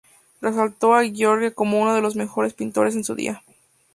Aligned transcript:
Resaltó 0.41 0.95
a 0.95 1.03
Giorgione 1.03 1.51
como 1.53 1.79
uno 1.79 1.93
de 1.93 2.01
los 2.01 2.15
mejores 2.15 2.55
pintores 2.55 2.95
en 2.95 3.03
su 3.03 3.13
día. 3.13 3.43